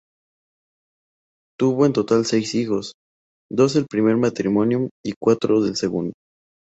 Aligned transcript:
Tuvo 1.59 1.85
en 1.85 1.93
total 1.93 2.25
seis 2.25 2.55
hijos, 2.55 2.93
dos 3.51 3.75
del 3.75 3.85
primer 3.85 4.17
matrimonio 4.17 4.89
y 5.05 5.13
cuatro 5.21 5.61
del 5.61 5.75
segundo. 5.75 6.13